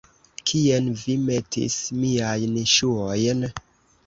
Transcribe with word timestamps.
Kien 0.51 0.87
vi 1.01 1.15
metis 1.27 1.75
miajn 1.99 2.57
ŝuojn? 2.73 3.47